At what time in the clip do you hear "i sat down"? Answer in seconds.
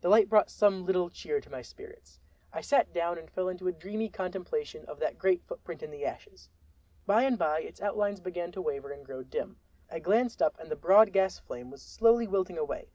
2.54-3.18